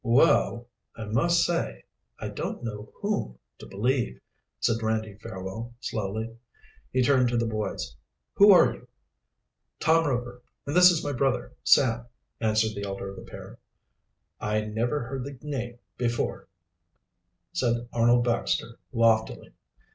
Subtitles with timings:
[0.03, 1.83] "Well, I must say
[2.17, 4.19] I don't know whom to believe,"
[4.59, 6.37] said Randy Fairwell slowly.
[6.91, 7.95] He turned to the boys.
[8.33, 8.87] "Who are you?"
[9.79, 12.07] "Tom Rover, and this is my brother Sam,"
[12.39, 13.59] answered the elder of the pair.
[14.39, 16.47] "I never heard the name before,"
[17.53, 19.53] said Arnold Baxter loftily.